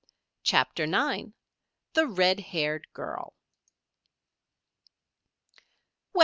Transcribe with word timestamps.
CHAPTER 0.41 0.85
IX 0.85 1.33
THE 1.93 2.07
RED 2.07 2.39
HAIRED 2.39 2.87
GIRL 2.91 3.35
"Well! 6.13 6.19